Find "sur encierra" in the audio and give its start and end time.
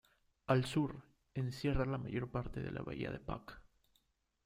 0.65-1.85